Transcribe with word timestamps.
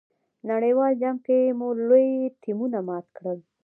نړیوال 0.49 0.93
جام 1.01 1.15
کې 1.25 1.37
مو 1.59 1.67
لوی 1.87 2.07
ټیمونه 2.41 2.79
مات 2.87 3.05
کړل. 3.17 3.39